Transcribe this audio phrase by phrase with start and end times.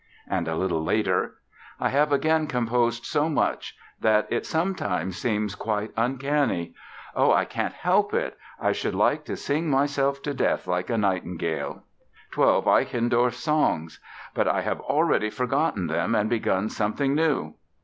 [0.27, 1.35] And a little later:
[1.79, 6.73] "I have again composed so much that it sometimes seems quite uncanny.
[7.15, 10.97] Oh, I can't help it, I should like to sing myself to death like a
[10.97, 11.83] nightingale.
[12.31, 13.99] Twelve Eichendorff songs!
[14.33, 17.53] But I have already forgotten them and begun something new"!